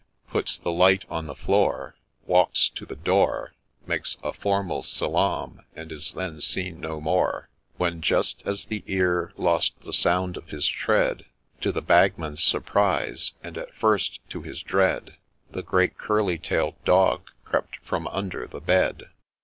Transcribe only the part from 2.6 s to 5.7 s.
to the door, Makes a formal Salaam,